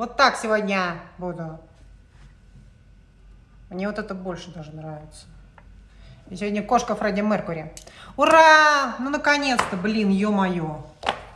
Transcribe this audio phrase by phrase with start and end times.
[0.00, 1.60] Вот так сегодня буду.
[3.68, 5.26] Мне вот это больше даже нравится.
[6.30, 7.70] И сегодня кошка Фредди Меркури.
[8.16, 8.94] Ура!
[8.98, 10.86] Ну, наконец-то, блин, ё-моё.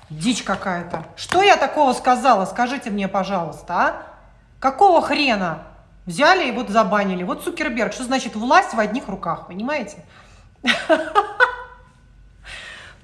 [0.08, 1.04] Дичь какая-то.
[1.14, 2.46] Что я такого сказала?
[2.46, 4.02] Скажите мне, пожалуйста, а?
[4.60, 5.64] Какого хрена?
[6.06, 7.22] Взяли и вот забанили.
[7.22, 7.92] Вот Цукерберг.
[7.92, 10.02] Что значит власть в одних руках, понимаете?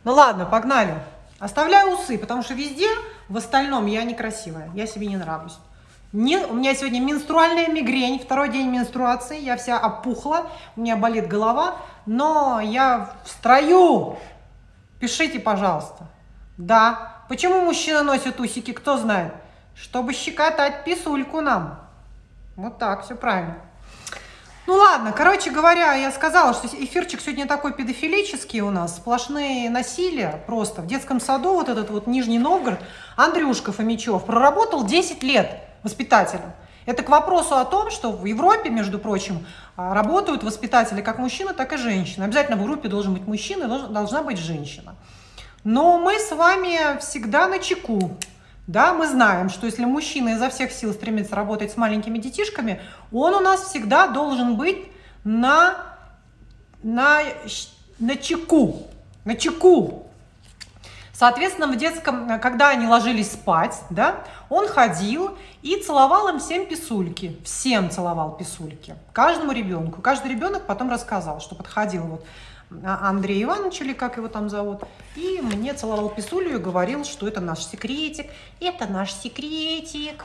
[0.05, 0.95] Ну ладно, погнали.
[1.39, 2.89] Оставляю усы, потому что везде
[3.31, 4.71] в остальном я некрасивая.
[4.75, 5.57] Я себе не нравлюсь.
[6.13, 11.29] Не, у меня сегодня менструальная мигрень, второй день менструации, я вся опухла, у меня болит
[11.29, 14.19] голова, но я в строю.
[14.99, 16.09] Пишите, пожалуйста.
[16.59, 17.23] Да.
[17.29, 19.33] Почему мужчина носит усики, кто знает?
[19.77, 21.79] Чтобы щекотать писульку нам.
[22.57, 23.59] Вот так, все правильно.
[24.71, 30.45] Ну ладно, короче говоря, я сказала, что эфирчик сегодня такой педофилический у нас, сплошные насилия
[30.47, 30.81] просто.
[30.83, 32.79] В детском саду вот этот вот Нижний Новгород,
[33.17, 36.53] Андрюшка Фомичев, проработал 10 лет воспитателем.
[36.87, 39.45] Это к вопросу о том, что в Европе, между прочим,
[39.77, 42.27] а, работают воспитатели как мужчина, так и женщина.
[42.27, 44.95] Обязательно в группе должен быть мужчина должна быть женщина.
[45.65, 48.17] Но мы с вами всегда на чеку.
[48.71, 53.35] Да, мы знаем, что если мужчина изо всех сил стремится работать с маленькими детишками, он
[53.35, 54.79] у нас всегда должен быть
[55.25, 55.75] на,
[56.85, 57.19] на,
[57.99, 58.87] на чеку.
[59.25, 60.07] На чеку.
[61.13, 67.39] Соответственно, в детском, когда они ложились спать, да, он ходил и целовал им всем писульки.
[67.45, 68.95] Всем целовал писульки.
[69.13, 70.01] Каждому ребенку.
[70.01, 72.25] Каждый ребенок потом рассказал, что подходил вот
[72.85, 74.83] а, Андрей Иванович, или как его там зовут,
[75.17, 78.27] и мне целовал писулю и говорил, что это наш секретик,
[78.61, 80.25] это наш секретик.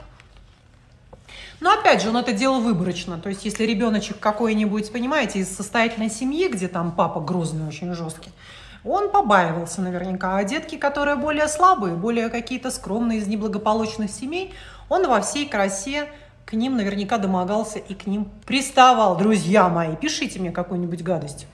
[1.59, 3.17] Но опять же, он это делал выборочно.
[3.17, 8.31] То есть, если ребеночек какой-нибудь, понимаете, из состоятельной семьи, где там папа грозный, очень жесткий,
[8.83, 10.37] он побаивался наверняка.
[10.37, 14.53] А детки, которые более слабые, более какие-то скромные из неблагополучных семей,
[14.89, 16.09] он во всей красе
[16.45, 19.17] к ним наверняка домогался и к ним приставал.
[19.17, 21.47] Друзья мои, пишите мне какую-нибудь гадость.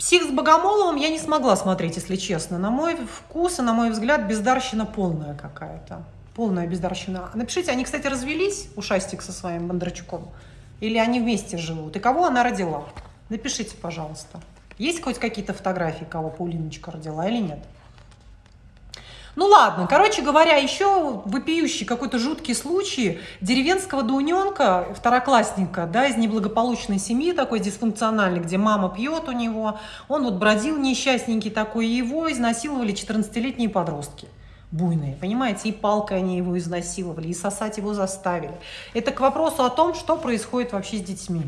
[0.00, 2.56] «Псих с Богомоловым» я не смогла смотреть, если честно.
[2.56, 6.04] На мой вкус и на мой взгляд бездарщина полная какая-то.
[6.34, 7.28] Полная бездарщина.
[7.34, 10.30] Напишите, они, кстати, развелись, Ушастик со своим Бондарчуком?
[10.80, 11.96] Или они вместе живут?
[11.96, 12.84] И кого она родила?
[13.28, 14.40] Напишите, пожалуйста.
[14.78, 17.58] Есть хоть какие-то фотографии, кого Паулиночка родила или нет?
[19.40, 26.98] Ну ладно, короче говоря, еще вопиющий какой-то жуткий случай деревенского дауненка, второклассника, да, из неблагополучной
[26.98, 29.78] семьи такой дисфункциональной, где мама пьет у него,
[30.08, 34.28] он вот бродил несчастненький такой, и его изнасиловали 14-летние подростки
[34.72, 38.52] буйные, понимаете, и палкой они его изнасиловали, и сосать его заставили.
[38.92, 41.44] Это к вопросу о том, что происходит вообще с детьми.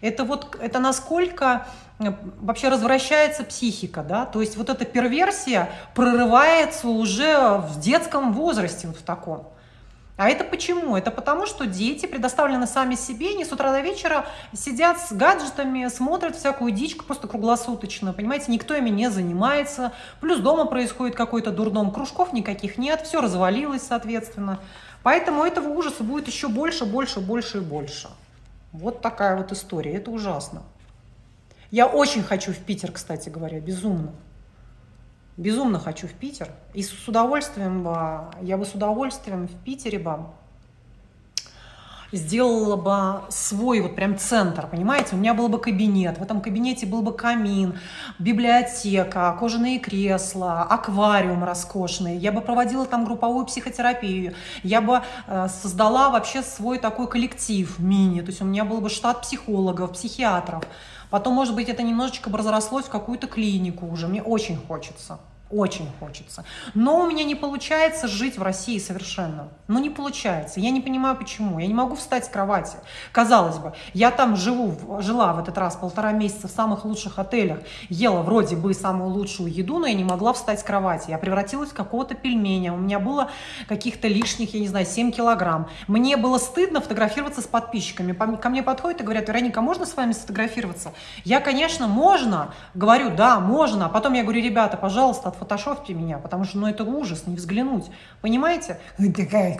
[0.00, 1.66] Это вот, это насколько
[1.98, 8.86] э, вообще развращается психика, да, то есть вот эта перверсия прорывается уже в детском возрасте,
[8.86, 9.48] вот в таком.
[10.18, 10.96] А это почему?
[10.96, 15.86] Это потому, что дети предоставлены сами себе, не с утра до вечера сидят с гаджетами,
[15.86, 21.92] смотрят всякую дичку просто круглосуточно, понимаете, никто ими не занимается, плюс дома происходит какой-то дурдом,
[21.92, 24.58] кружков никаких нет, все развалилось, соответственно.
[25.04, 28.08] Поэтому этого ужаса будет еще больше, больше, больше и больше.
[28.72, 29.94] Вот такая вот история.
[29.94, 30.62] Это ужасно.
[31.70, 34.12] Я очень хочу в Питер, кстати говоря, безумно.
[35.36, 36.50] Безумно хочу в Питер.
[36.74, 40.26] И с удовольствием бы, я бы с удовольствием в Питере бы
[42.12, 45.14] сделала бы свой вот прям центр, понимаете?
[45.14, 47.78] У меня был бы кабинет, в этом кабинете был бы камин,
[48.18, 52.16] библиотека, кожаные кресла, аквариум роскошный.
[52.16, 54.34] Я бы проводила там групповую психотерапию.
[54.62, 58.20] Я бы э, создала вообще свой такой коллектив мини.
[58.20, 60.64] То есть у меня был бы штат психологов, психиатров.
[61.10, 64.08] Потом, может быть, это немножечко бы разрослось в какую-то клинику уже.
[64.08, 65.18] Мне очень хочется.
[65.50, 66.44] Очень хочется.
[66.74, 69.48] Но у меня не получается жить в России совершенно.
[69.66, 70.60] Ну, не получается.
[70.60, 71.58] Я не понимаю, почему.
[71.58, 72.76] Я не могу встать с кровати.
[73.12, 77.60] Казалось бы, я там живу, жила в этот раз полтора месяца в самых лучших отелях,
[77.88, 81.10] ела вроде бы самую лучшую еду, но я не могла встать с кровати.
[81.10, 82.74] Я превратилась в какого-то пельменя.
[82.74, 83.30] У меня было
[83.68, 85.68] каких-то лишних, я не знаю, 7 килограмм.
[85.86, 88.12] Мне было стыдно фотографироваться с подписчиками.
[88.12, 90.92] Ко мне подходят и говорят, Вероника, можно с вами сфотографироваться?
[91.24, 92.52] Я, конечно, можно.
[92.74, 93.86] Говорю, да, можно.
[93.86, 97.86] А потом я говорю, ребята, пожалуйста, отфотошопьте меня, потому что, ну, это ужас, не взглянуть.
[98.20, 98.78] Понимаете?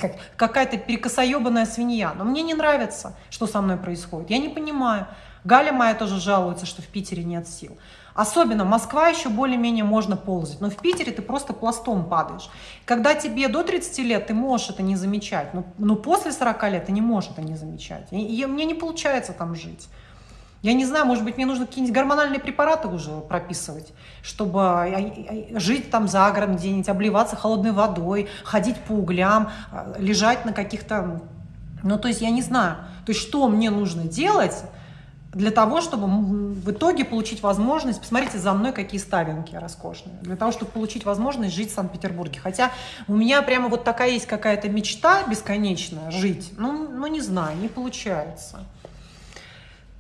[0.01, 2.13] Как, какая-то перекосоебанная свинья.
[2.15, 4.31] Но мне не нравится, что со мной происходит.
[4.31, 5.07] Я не понимаю.
[5.45, 7.79] Галя моя тоже жалуется, что в Питере нет сил.
[8.15, 12.51] Особенно Москва еще более-менее можно ползать, но в Питере ты просто пластом падаешь.
[12.85, 16.87] Когда тебе до 30 лет, ты можешь это не замечать, но, но после 40 лет
[16.87, 18.09] ты не можешь это не замечать.
[18.11, 19.89] И, и мне не получается там жить.
[20.63, 25.61] Я не знаю, может быть, мне нужно какие-нибудь гормональные препараты уже прописывать, чтобы а, а,
[25.61, 31.23] жить там за городом где-нибудь, обливаться холодной водой, ходить по углям, а, лежать на каких-то...
[31.85, 32.77] Ну, то есть я не знаю.
[33.07, 34.65] То есть что мне нужно делать,
[35.33, 40.53] для того, чтобы в итоге получить возможность, посмотрите за мной, какие ставинки роскошные, для того,
[40.53, 42.41] чтобы получить возможность жить в Санкт-Петербурге.
[42.41, 42.73] Хотя
[43.07, 47.69] у меня прямо вот такая есть какая-то мечта бесконечная жить, ну, ну не знаю, не
[47.69, 48.61] получается.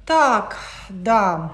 [0.08, 0.56] Так,
[0.88, 1.50] да.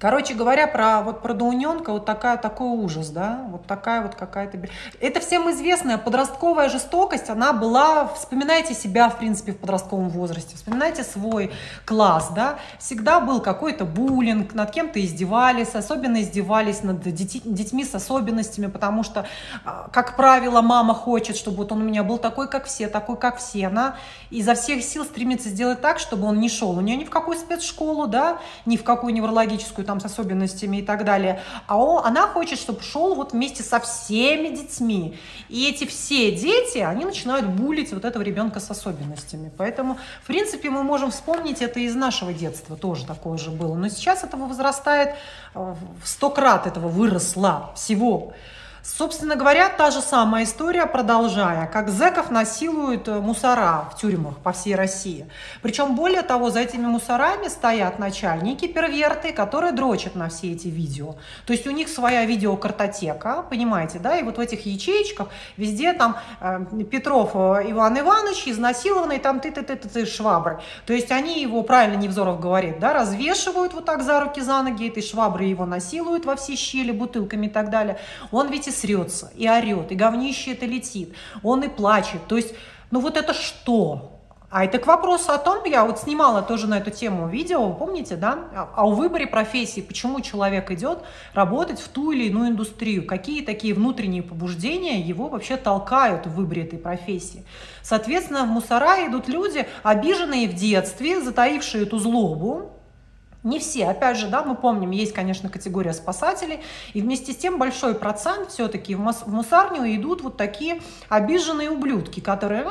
[0.00, 4.58] Короче говоря, про, вот, про Дауненка вот такая, такой ужас, да, вот такая вот какая-то...
[4.98, 11.04] Это всем известная подростковая жестокость, она была, вспоминайте себя, в принципе, в подростковом возрасте, вспоминайте
[11.04, 11.52] свой
[11.84, 17.94] класс, да, всегда был какой-то буллинг, над кем-то издевались, особенно издевались над дети, детьми с
[17.94, 19.26] особенностями, потому что,
[19.66, 23.18] а, как правило, мама хочет, чтобы вот он у меня был такой, как все, такой,
[23.18, 23.96] как все, она
[24.30, 26.70] изо всех сил стремится сделать так, чтобы он не шел.
[26.70, 30.82] У нее ни в какую спецшколу, да, ни в какую неврологическую там с особенностями и
[30.82, 35.18] так далее, а он, она хочет, чтобы шел вот вместе со всеми детьми.
[35.48, 39.50] И эти все дети, они начинают булить вот этого ребенка с особенностями.
[39.56, 43.74] Поэтому, в принципе, мы можем вспомнить это из нашего детства, тоже такое же было.
[43.74, 45.16] Но сейчас этого возрастает
[45.54, 48.32] в сто крат, этого выросло всего.
[48.82, 54.52] Собственно говоря, та же самая история, продолжая, как зэков насилуют э, мусора в тюрьмах по
[54.52, 55.28] всей России.
[55.60, 61.16] Причем, более того, за этими мусорами стоят начальники, перверты, которые дрочат на все эти видео.
[61.44, 65.28] То есть у них своя видеокартотека, понимаете, да, и вот в этих ячеечках
[65.58, 70.60] везде там э, Петров э, Иван Иванович изнасилованный, там ты-ты-ты-ты швабры.
[70.86, 74.88] То есть они его, правильно Невзоров говорит, да, развешивают вот так за руки, за ноги,
[74.88, 77.98] этой швабры его насилуют во все щели бутылками и так далее.
[78.32, 82.26] Он ведь и срется, и орет, и говнище это летит, он и плачет.
[82.26, 82.54] То есть,
[82.90, 84.16] ну вот это что?
[84.50, 87.74] А это к вопросу о том, я вот снимала тоже на эту тему видео, вы
[87.74, 90.98] помните, да, о выборе профессии, почему человек идет
[91.34, 96.64] работать в ту или иную индустрию, какие такие внутренние побуждения его вообще толкают в выборе
[96.64, 97.44] этой профессии.
[97.82, 102.72] Соответственно, в мусора идут люди, обиженные в детстве, затаившие эту злобу,
[103.42, 106.60] не все, опять же, да, мы помним, есть, конечно, категория спасателей,
[106.92, 112.20] и вместе с тем большой процент все-таки в, в мусарню идут вот такие обиженные ублюдки,
[112.20, 112.64] которые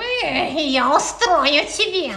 [0.55, 2.13] «Я устрою тебе!»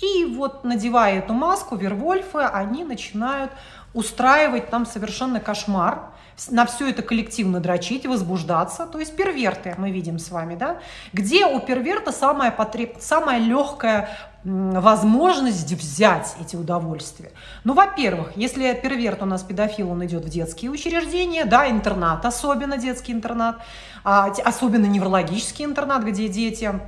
[0.00, 3.52] И вот, надевая эту маску, Вервольфы, они начинают
[3.94, 6.12] устраивать там совершенно кошмар,
[6.50, 8.86] на все это коллективно дрочить, возбуждаться.
[8.86, 10.80] То есть перверты мы видим с вами, да?
[11.12, 12.96] Где у перверта самая, потреб...
[13.00, 14.08] самая легкая
[14.44, 17.30] возможность взять эти удовольствия.
[17.64, 22.76] Ну, во-первых, если перверт у нас педофил, он идет в детские учреждения, да, интернат, особенно
[22.76, 23.62] детский интернат,
[24.04, 26.80] а, особенно неврологический интернат, где дети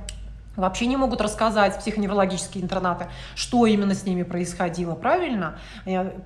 [0.55, 5.57] вообще не могут рассказать психоневрологические интернаты, что именно с ними происходило, правильно?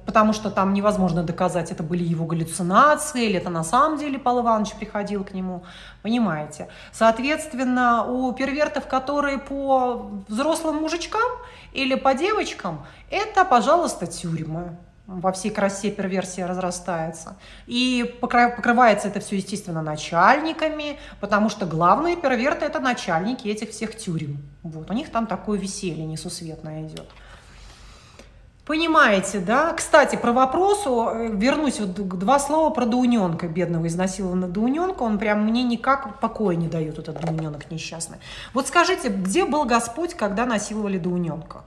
[0.06, 4.42] Потому что там невозможно доказать, это были его галлюцинации, или это на самом деле Павел
[4.42, 5.64] Иванович приходил к нему,
[6.02, 6.68] понимаете?
[6.92, 11.30] Соответственно, у первертов, которые по взрослым мужичкам
[11.74, 14.78] или по девочкам, это, пожалуйста, тюрьмы
[15.10, 17.36] во всей красе перверсия разрастается.
[17.66, 24.38] И покрывается это все, естественно, начальниками, потому что главные перверты– это начальники этих всех тюрем.
[24.62, 27.08] Вот, у них там такое веселье несусветное идет.
[28.66, 29.74] Понимаете, да?
[29.74, 35.02] Кстати, про вопрос, вернусь вот два слова про Дауненка, бедного изнасилованного Дауненка.
[35.02, 38.20] Он прям мне никак покоя не дает, этот Дауненок несчастный.
[38.54, 41.64] Вот скажите, где был Господь, когда насиловали Дауненка?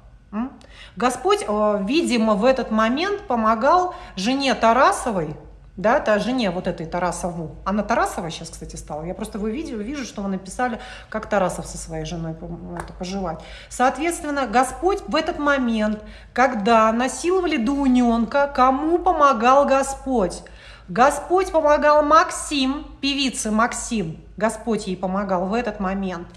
[0.96, 5.36] Господь, э, видимо, в этот момент помогал жене Тарасовой,
[5.76, 7.56] да, это жене вот этой Тарасову.
[7.64, 9.04] Она Тарасова сейчас, кстати, стала.
[9.04, 13.40] Я просто вы видео вижу, что вы написали, как Тарасов со своей женой это поживать.
[13.70, 16.02] Соответственно, Господь в этот момент,
[16.34, 20.42] когда насиловали Дууненка, кому помогал Господь?
[20.88, 24.20] Господь помогал Максим, певице Максим.
[24.36, 26.28] Господь ей помогал в этот момент.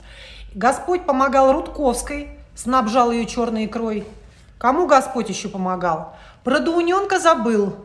[0.53, 4.05] Господь помогал Рудковской, снабжал ее черной икрой.
[4.57, 6.15] Кому Господь еще помогал?
[6.43, 7.75] Про Дууненка забыл.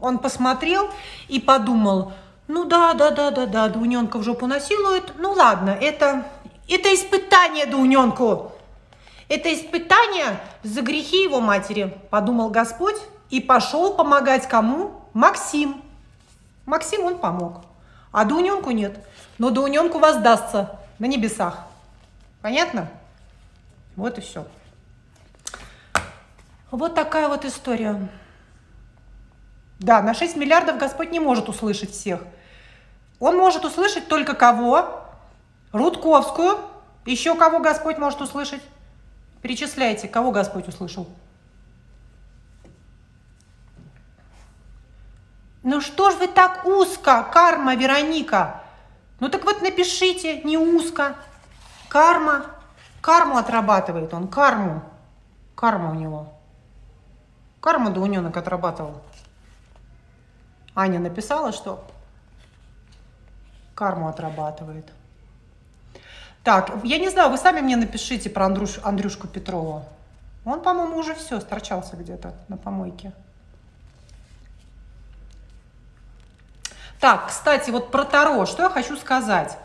[0.00, 0.88] Он посмотрел
[1.28, 2.12] и подумал,
[2.48, 5.12] ну да, да, да, да, да, Дууненка в жопу насилует.
[5.18, 6.24] Ну ладно, это,
[6.68, 8.52] это испытание Дууненку.
[9.28, 12.96] Это испытание за грехи его матери, подумал Господь
[13.28, 15.02] и пошел помогать кому?
[15.12, 15.82] Максим.
[16.66, 17.62] Максим он помог,
[18.10, 18.98] а Дууненку нет.
[19.38, 21.60] Но Дууненку воздастся на небесах.
[22.42, 22.88] Понятно?
[23.96, 24.44] Вот и все.
[26.70, 28.08] Вот такая вот история.
[29.80, 32.22] Да, на 6 миллиардов Господь не может услышать всех.
[33.18, 35.04] Он может услышать только кого?
[35.72, 36.58] Рудковскую.
[37.06, 38.62] Еще кого Господь может услышать?
[39.42, 41.08] Перечисляйте, кого Господь услышал.
[45.62, 48.62] Ну что ж вы так узко, карма, Вероника?
[49.18, 51.16] Ну так вот напишите, не узко.
[51.88, 52.46] Карма.
[53.00, 54.82] Карму отрабатывает он, карму.
[55.54, 56.39] Карма у него.
[57.60, 59.02] Карма Дууненок отрабатывал.
[60.74, 61.84] Аня написала, что
[63.74, 64.90] карму отрабатывает.
[66.42, 69.84] Так, я не знаю, вы сами мне напишите про Андрюш, Андрюшку Петрова.
[70.46, 73.12] Он, по-моему, уже все, сторчался где-то на помойке.
[76.98, 79.58] Так, кстати, вот про Таро, что я хочу сказать.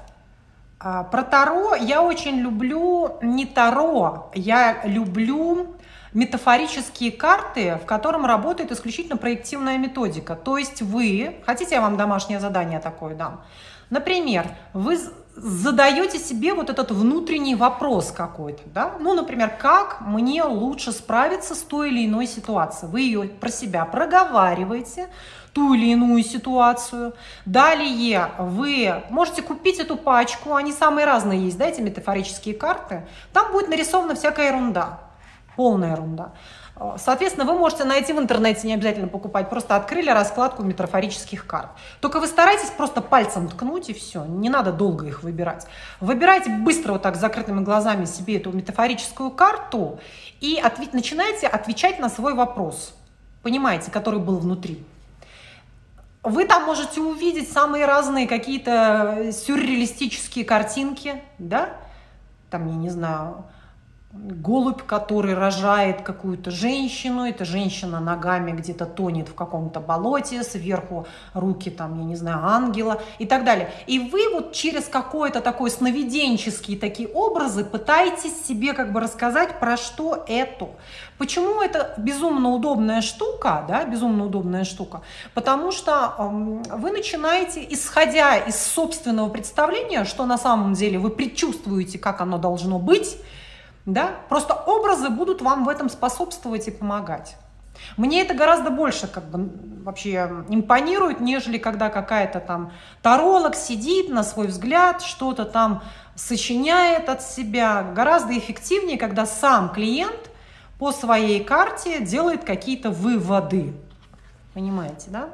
[0.79, 5.75] А, про Таро я очень люблю не Таро, я люблю
[6.15, 10.35] метафорические карты, в котором работает исключительно проективная методика.
[10.35, 13.43] То есть вы, хотите я вам домашнее задание такое дам?
[13.89, 14.97] Например, вы
[15.35, 18.93] задаете себе вот этот внутренний вопрос какой-то, да?
[18.99, 22.89] Ну, например, как мне лучше справиться с той или иной ситуацией?
[22.89, 25.09] Вы ее про себя проговариваете,
[25.51, 27.13] ту или иную ситуацию.
[27.45, 33.05] Далее вы можете купить эту пачку, они самые разные есть, да, эти метафорические карты.
[33.33, 35.04] Там будет нарисована всякая ерунда
[35.55, 36.31] полная ерунда.
[36.97, 41.69] Соответственно, вы можете найти в интернете, не обязательно покупать, просто открыли раскладку метафорических карт.
[42.01, 45.67] Только вы старайтесь просто пальцем ткнуть и все, не надо долго их выбирать.
[46.01, 49.99] Выбирайте быстро вот так закрытыми глазами себе эту метафорическую карту
[50.41, 52.93] и ответ, начинайте отвечать на свой вопрос,
[53.41, 54.83] понимаете, который был внутри.
[56.23, 61.69] Вы там можете увидеть самые разные какие-то сюрреалистические картинки, да,
[62.49, 63.45] там, я не знаю,
[64.15, 71.69] голубь, который рожает какую-то женщину, эта женщина ногами где-то тонет в каком-то болоте, сверху руки
[71.69, 73.71] там, я не знаю, ангела и так далее.
[73.87, 79.77] И вы вот через какой-то такой сновиденческие такие образы пытаетесь себе как бы рассказать, про
[79.77, 80.69] что это.
[81.17, 85.01] Почему это безумно удобная штука, да, безумно удобная штука?
[85.33, 91.99] Потому что э, вы начинаете, исходя из собственного представления, что на самом деле вы предчувствуете,
[91.99, 93.17] как оно должно быть,
[93.85, 94.15] да?
[94.29, 97.37] Просто образы будут вам в этом способствовать и помогать.
[97.97, 99.49] Мне это гораздо больше как бы
[99.83, 105.83] вообще импонирует, нежели когда какая-то там таролог сидит на свой взгляд, что-то там
[106.15, 107.83] сочиняет от себя.
[107.83, 110.29] Гораздо эффективнее, когда сам клиент
[110.79, 113.73] по своей карте делает какие-то выводы.
[114.53, 115.29] Понимаете, да?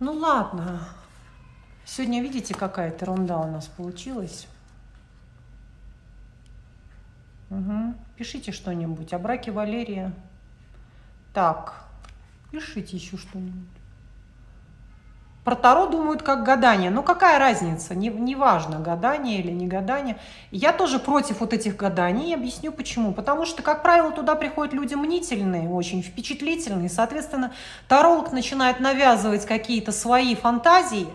[0.00, 0.80] Ну ладно.
[1.86, 4.46] Сегодня видите, какая ерунда у нас получилась.
[7.50, 7.94] Угу.
[8.16, 10.12] Пишите что-нибудь о браке Валерия.
[11.34, 11.84] Так,
[12.50, 13.68] пишите еще что-нибудь.
[15.44, 16.90] Про Таро думают как гадание.
[16.90, 17.94] Ну какая разница?
[17.94, 20.18] Не, не важно, гадание или не гадание.
[20.50, 22.34] Я тоже против вот этих гаданий.
[22.34, 23.12] Объясню почему.
[23.12, 26.90] Потому что, как правило, туда приходят люди мнительные, очень впечатлительные.
[26.90, 27.52] Соответственно,
[27.88, 31.08] таролог начинает навязывать какие-то свои фантазии.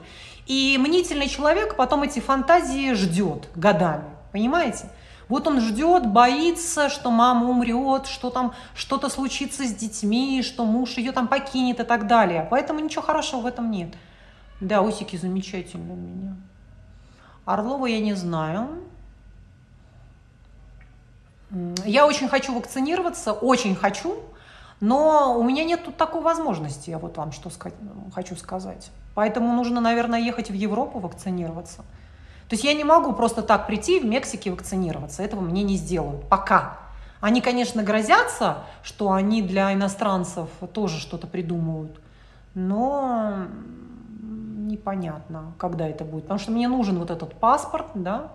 [0.48, 4.06] И мнительный человек потом эти фантазии ждет годами.
[4.32, 4.90] Понимаете?
[5.28, 10.98] Вот он ждет, боится, что мама умрет, что там что-то случится с детьми, что муж
[10.98, 12.48] ее там покинет и так далее.
[12.50, 13.94] Поэтому ничего хорошего в этом нет.
[14.62, 16.36] Да, усики замечательные у меня.
[17.46, 18.84] Орлова я не знаю.
[21.86, 24.20] Я очень хочу вакцинироваться, очень хочу,
[24.80, 27.78] но у меня нет тут такой возможности, я вот вам что сказать,
[28.14, 28.92] хочу сказать.
[29.14, 31.86] Поэтому нужно, наверное, ехать в Европу вакцинироваться.
[32.50, 35.24] То есть я не могу просто так прийти в Мексике вакцинироваться.
[35.24, 36.28] Этого мне не сделают.
[36.30, 36.78] Пока.
[37.20, 42.00] Они, конечно, грозятся, что они для иностранцев тоже что-то придумывают.
[42.54, 43.48] Но
[44.22, 46.24] непонятно, когда это будет.
[46.24, 48.32] Потому что мне нужен вот этот паспорт, да,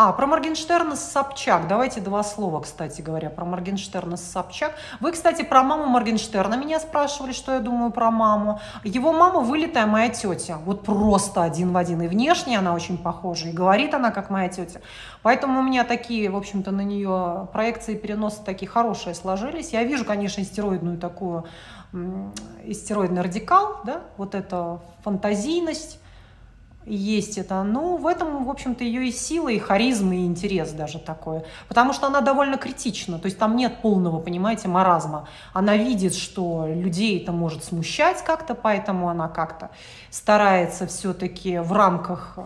[0.00, 1.66] а, про Моргенштерна с Собчак.
[1.66, 4.76] Давайте два слова, кстати говоря, про Моргенштерна с Собчак.
[5.00, 8.60] Вы, кстати, про маму Моргенштерна меня спрашивали, что я думаю про маму.
[8.84, 10.58] Его мама вылитая моя тетя.
[10.64, 12.00] Вот просто один в один.
[12.02, 14.80] И внешне она очень похожа, и говорит она, как моя тетя.
[15.22, 19.72] Поэтому у меня такие, в общем-то, на нее проекции переносы такие хорошие сложились.
[19.72, 21.44] Я вижу, конечно, стероидную такую,
[22.62, 25.98] истероидный радикал, да, вот эта фантазийность,
[26.94, 27.62] есть это.
[27.62, 31.44] Ну, в этом, в общем-то, ее и сила, и харизма, и интерес даже такое.
[31.68, 33.18] Потому что она довольно критична.
[33.18, 35.28] То есть там нет полного, понимаете, маразма.
[35.52, 39.70] Она видит, что людей это может смущать как-то, поэтому она как-то
[40.10, 42.38] старается все-таки в рамках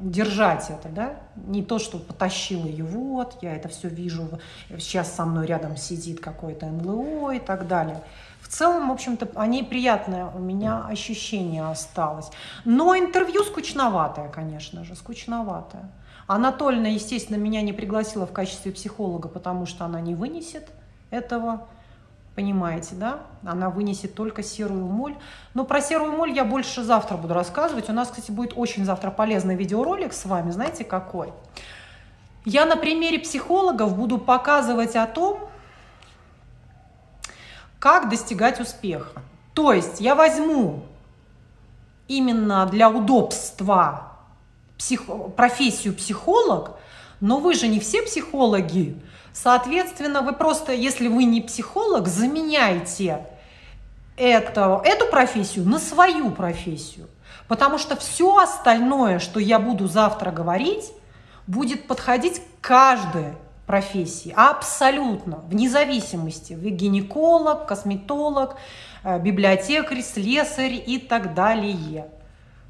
[0.00, 4.28] держать это, да, не то, что потащила ее, вот, я это все вижу,
[4.78, 8.00] сейчас со мной рядом сидит какой-то НЛО и так далее.
[8.48, 12.30] В целом, в общем-то, о ней приятное у меня ощущение осталось.
[12.64, 15.90] Но интервью скучноватое, конечно же, скучноватое.
[16.26, 20.68] Анатольна, естественно, меня не пригласила в качестве психолога, потому что она не вынесет
[21.10, 21.68] этого
[22.38, 23.18] Понимаете, да?
[23.44, 25.16] Она вынесет только серую моль.
[25.54, 27.90] Но про серую моль я больше завтра буду рассказывать.
[27.90, 30.52] У нас, кстати, будет очень завтра полезный видеоролик с вами.
[30.52, 31.32] Знаете, какой?
[32.44, 35.50] Я на примере психологов буду показывать о том,
[37.78, 39.22] как достигать успеха.
[39.54, 40.84] То есть я возьму
[42.06, 44.12] именно для удобства
[44.76, 45.02] псих...
[45.36, 46.78] профессию психолог,
[47.20, 49.00] но вы же не все психологи.
[49.32, 53.26] Соответственно, вы просто, если вы не психолог, заменяете
[54.16, 57.08] это, эту профессию на свою профессию.
[57.46, 60.92] Потому что все остальное, что я буду завтра говорить,
[61.46, 63.34] будет подходить к каждой
[63.68, 64.34] профессии.
[64.34, 65.36] Абсолютно.
[65.48, 66.54] Вне зависимости.
[66.54, 68.56] Вы гинеколог, косметолог,
[69.04, 72.08] Э, библиотекарь, слесарь и так далее.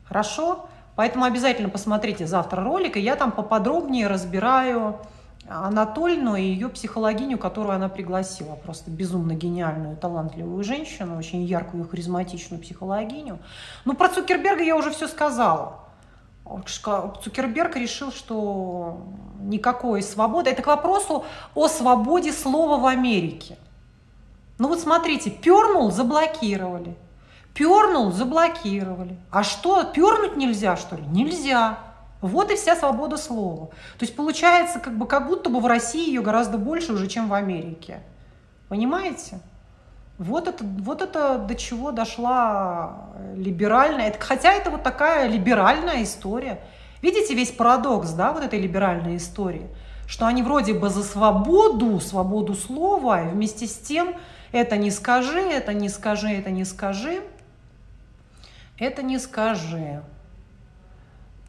[0.05, 0.69] Хорошо?
[0.95, 4.99] Поэтому обязательно посмотрите завтра ролик, и я там поподробнее разбираю
[5.49, 8.57] Анатольну и ее психологиню, которую она пригласила.
[8.57, 13.39] Просто безумно гениальную, талантливую женщину, очень яркую харизматичную психологиню.
[13.85, 15.88] Ну, про Цукерберга я уже все сказала.
[17.23, 19.01] Цукерберг решил, что
[19.41, 20.51] никакой свободы.
[20.51, 21.25] Это к вопросу
[21.55, 23.59] о свободе слова в Америке.
[24.59, 26.97] Ну вот смотрите, пернул, заблокировали.
[27.55, 29.17] Пернул, заблокировали.
[29.31, 31.03] А что, пернуть нельзя, что ли?
[31.03, 31.79] Нельзя.
[32.21, 33.67] Вот и вся свобода слова.
[33.99, 37.29] То есть получается, как, бы, как будто бы в России ее гораздо больше уже, чем
[37.29, 38.01] в Америке.
[38.69, 39.41] Понимаете?
[40.19, 46.61] Вот это, вот это до чего дошла либеральная, это, хотя это вот такая либеральная история.
[47.03, 49.69] Видите весь парадокс, да, вот этой либеральной истории,
[50.09, 54.17] что они вроде бы за свободу, свободу слова, и вместе с тем
[54.51, 57.23] это не скажи, это не скажи, это не скажи.
[58.79, 60.03] Это не скажи.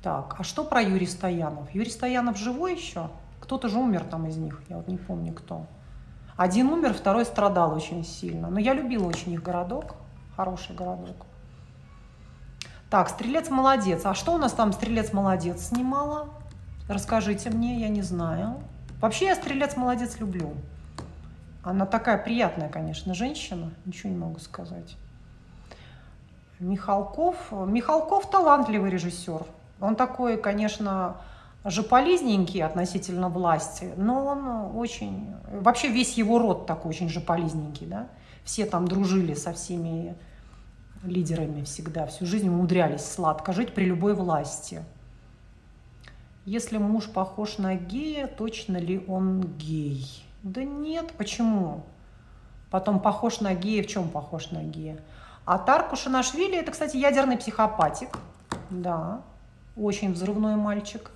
[0.01, 1.73] Так, а что про Юрий Стоянов?
[1.73, 3.09] Юрий Стоянов живой еще?
[3.39, 5.65] Кто-то же умер там из них, я вот не помню кто.
[6.39, 8.49] Один умер, второй страдал очень сильно.
[8.49, 9.95] Но я любила очень их городок,
[10.37, 11.25] хороший городок.
[12.89, 14.05] Так, «Стрелец молодец».
[14.05, 16.29] А что у нас там «Стрелец молодец» снимала?
[16.87, 18.63] Расскажите мне, я не знаю.
[19.01, 20.53] Вообще я «Стрелец молодец» люблю.
[21.61, 24.95] Она такая приятная, конечно, женщина, ничего не могу сказать.
[26.59, 27.35] Михалков.
[27.51, 29.43] Михалков талантливый режиссер.
[29.81, 31.17] Он такой, конечно,
[31.65, 35.33] жополизненький относительно власти, но он очень...
[35.51, 38.07] Вообще весь его род такой очень жополизненький, да?
[38.43, 40.15] Все там дружили со всеми
[41.03, 44.83] лидерами всегда, всю жизнь умудрялись сладко жить при любой власти.
[46.45, 50.25] Если муж похож на гея, точно ли он гей?
[50.43, 51.83] Да нет, почему?
[52.71, 54.97] Потом похож на гея, в чем похож на гея?
[55.45, 58.17] А Тарку Шанашвили, это, кстати, ядерный психопатик.
[58.69, 59.21] Да,
[59.75, 61.11] очень взрывной мальчик.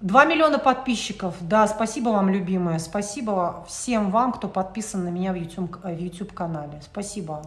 [0.00, 1.36] Два миллиона подписчиков.
[1.42, 2.78] Да, спасибо вам, любимые.
[2.78, 6.80] Спасибо всем вам, кто подписан на меня в YouTube, в YouTube канале.
[6.82, 7.42] Спасибо.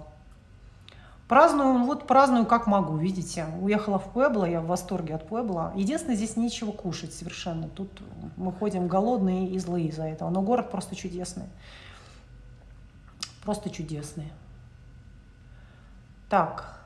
[1.27, 3.47] Праздную, вот праздную как могу, видите.
[3.59, 5.73] Уехала в Пуэбло, я в восторге от Пуэбло.
[5.75, 7.69] Единственное, здесь нечего кушать совершенно.
[7.69, 7.89] Тут
[8.37, 10.29] мы ходим голодные и злые из-за этого.
[10.29, 11.47] Но город просто чудесный.
[13.43, 14.31] Просто чудесный.
[16.29, 16.77] Так.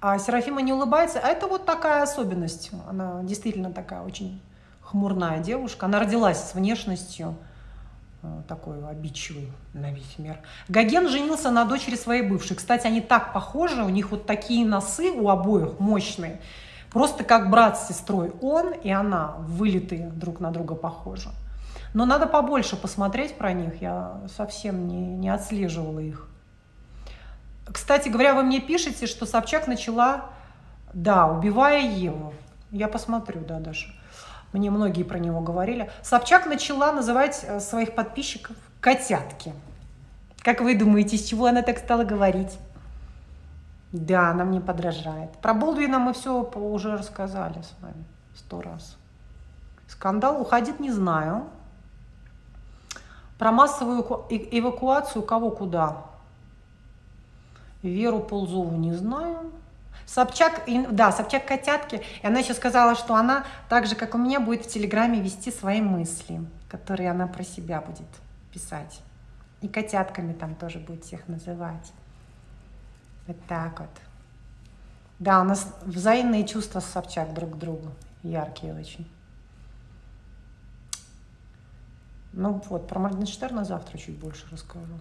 [0.00, 1.20] А Серафима не улыбается.
[1.20, 2.72] А это вот такая особенность.
[2.88, 4.42] Она действительно такая очень
[4.90, 5.86] хмурная девушка.
[5.86, 7.36] Она родилась с внешностью
[8.22, 10.38] Э, такой обидчивый на весь мир.
[10.68, 12.54] Гоген женился на дочери своей бывшей.
[12.56, 16.40] Кстати, они так похожи, у них вот такие носы у обоих мощные.
[16.90, 18.32] Просто как брат с сестрой.
[18.42, 21.30] Он и она вылитые друг на друга похожи.
[21.94, 26.28] Но надо побольше посмотреть про них, я совсем не, не отслеживала их.
[27.72, 30.26] Кстати говоря, вы мне пишете, что Собчак начала,
[30.92, 32.34] да, убивая Еву.
[32.70, 33.86] Я посмотрю, да, даже.
[34.52, 35.90] Мне многие про него говорили.
[36.02, 39.52] Собчак начала называть э, своих подписчиков котятки.
[40.42, 42.58] Как вы думаете, с чего она так стала говорить?
[43.92, 45.30] Да, она мне подражает.
[45.38, 48.96] Про Болдуина мы все уже рассказали с вами сто раз.
[49.86, 51.44] Скандал уходит, не знаю.
[53.38, 56.04] Про массовую эвакуацию кого куда?
[57.82, 59.50] Веру Ползову не знаю.
[60.12, 62.02] Собчак, да, Собчак котятки.
[62.20, 65.52] И она еще сказала, что она, так же, как у меня, будет в Телеграме вести
[65.52, 68.08] свои мысли, которые она про себя будет
[68.52, 69.02] писать.
[69.60, 71.92] И котятками там тоже будет всех называть.
[73.28, 73.90] Вот так вот.
[75.20, 77.92] Да, у нас взаимные чувства с Собчак друг к другу.
[78.24, 79.08] Яркие очень.
[82.32, 84.98] Ну вот, про Моргенштерна завтра чуть больше расскажу.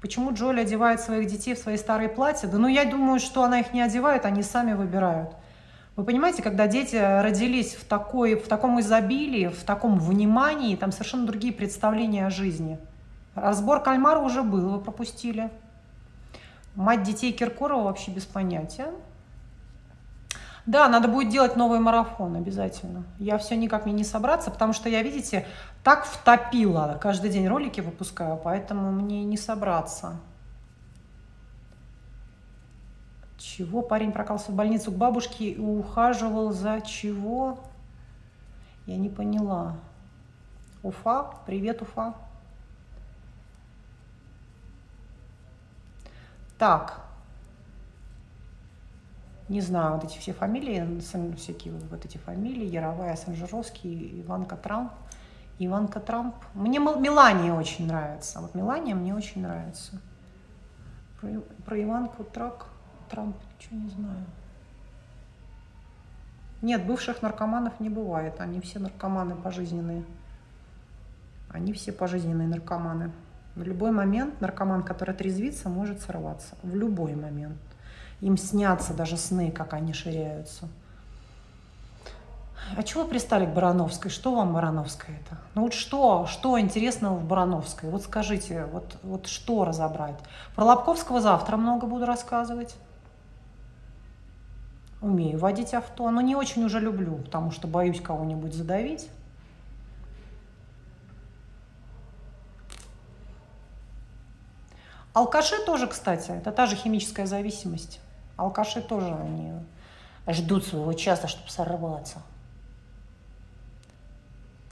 [0.00, 2.46] Почему Джоли одевает своих детей в свои старые платья?
[2.46, 5.30] Да ну я думаю, что она их не одевает, они сами выбирают.
[5.96, 11.26] Вы понимаете, когда дети родились в, такой, в таком изобилии, в таком внимании, там совершенно
[11.26, 12.78] другие представления о жизни.
[13.34, 15.50] Разбор кальмара уже был, вы пропустили.
[16.74, 18.88] Мать детей Киркорова вообще без понятия.
[20.66, 23.04] Да, надо будет делать новый марафон обязательно.
[23.18, 25.46] Я все никак мне не собраться, потому что я, видите,
[25.82, 26.98] так втопила.
[27.02, 30.16] Каждый день ролики выпускаю, поэтому мне не собраться.
[33.36, 37.58] Чего парень прокался в больницу к бабушке и ухаживал за чего?
[38.86, 39.76] Я не поняла.
[40.82, 41.30] Уфа?
[41.44, 42.14] Привет, Уфа.
[46.58, 47.03] Так.
[49.48, 51.00] Не знаю, вот эти все фамилии,
[51.36, 54.92] всякие вот эти фамилии, Яровая, Санжировский, Иванка Трамп.
[55.58, 56.34] Иванка Трамп.
[56.54, 58.40] Мне Мелания очень нравится.
[58.40, 60.00] Вот Мелания мне очень нравится.
[61.20, 62.66] Про, про Иванку Трак.
[63.10, 64.24] Трамп, ничего не знаю.
[66.62, 68.40] Нет, бывших наркоманов не бывает.
[68.40, 70.04] Они все наркоманы пожизненные.
[71.50, 73.12] Они все пожизненные наркоманы.
[73.54, 76.56] В любой момент наркоман, который трезвится, может сорваться.
[76.62, 77.58] В любой момент.
[78.20, 80.68] Им снятся даже сны, как они ширяются.
[82.76, 84.10] А чего пристали к Барановской?
[84.10, 85.38] Что вам Барановская это?
[85.54, 87.90] Ну вот что, что интересного в Барановской?
[87.90, 90.16] Вот скажите, вот, вот что разобрать?
[90.54, 92.74] Про Лобковского завтра много буду рассказывать
[95.04, 99.08] умею водить авто, но не очень уже люблю, потому что боюсь кого-нибудь задавить.
[105.12, 108.00] Алкаши тоже, кстати, это та же химическая зависимость.
[108.36, 109.52] Алкаши тоже, они
[110.28, 112.22] ждут своего часа, чтобы сорваться.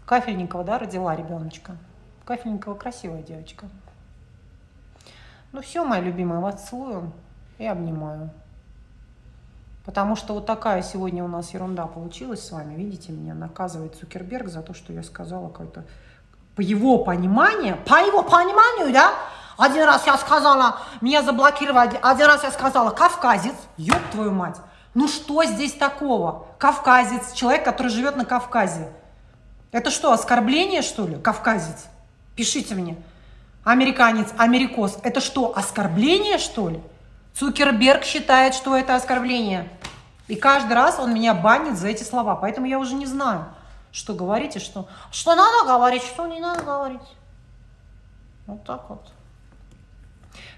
[0.05, 1.77] Кафельникова, да, родила ребеночка.
[2.25, 3.67] Кафельникова красивая девочка.
[5.53, 7.13] Ну все, моя любимая, вас целую
[7.59, 8.31] и обнимаю.
[9.85, 12.75] Потому что вот такая сегодня у нас ерунда получилась с вами.
[12.75, 15.85] Видите, меня наказывает Цукерберг за то, что я сказала какое-то...
[16.55, 19.13] По его пониманию, по его пониманию, да,
[19.57, 24.57] один раз я сказала, меня заблокировали, один раз я сказала, кавказец, ёб твою мать.
[24.95, 26.47] Ну что здесь такого?
[26.59, 28.93] Кавказец, человек, который живет на Кавказе.
[29.71, 31.87] Это что, оскорбление, что ли, кавказец?
[32.37, 32.97] Пишите мне.
[33.65, 34.99] Американец, америкос.
[35.03, 36.81] Это что, оскорбление, что ли?
[37.35, 39.69] Цукерберг считает, что это оскорбление.
[40.29, 42.37] И каждый раз он меня банит за эти слова.
[42.37, 43.47] Поэтому я уже не знаю,
[43.93, 44.89] что говорить и что...
[45.11, 47.01] Что надо говорить, что не надо говорить.
[48.47, 49.11] Вот так вот.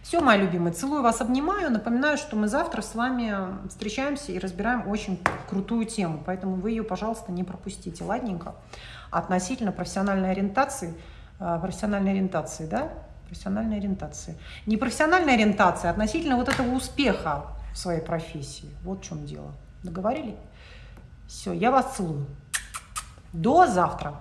[0.02, 1.70] Все, мои любимые, целую вас, обнимаю.
[1.70, 6.22] Напоминаю, что мы завтра с вами встречаемся и разбираем очень крутую тему.
[6.24, 8.04] Поэтому вы ее, пожалуйста, не пропустите.
[8.04, 8.54] Ладненько.
[9.10, 10.94] Относительно профессиональной ориентации,
[11.40, 12.92] э, профессиональной ориентации, да,
[13.26, 14.36] профессиональной ориентации.
[14.66, 18.68] Не профессиональная ориентация, а относительно вот этого успеха в своей профессии.
[18.82, 19.52] Вот в чем дело.
[19.82, 20.36] Договорили?
[21.26, 22.26] Все, я вас целую.
[23.32, 24.14] До завтра.